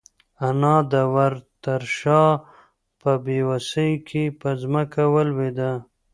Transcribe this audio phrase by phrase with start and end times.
[0.47, 2.23] انا د وره تر شا
[3.01, 5.71] په بېوسۍ کې په ځمکه ولوېده.